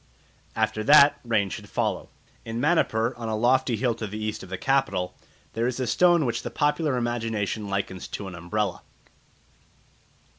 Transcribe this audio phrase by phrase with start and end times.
[0.55, 2.09] After that rain should follow.
[2.43, 5.15] In Manipur, on a lofty hill to the east of the capital,
[5.53, 8.81] there is a stone which the popular imagination likens to an umbrella.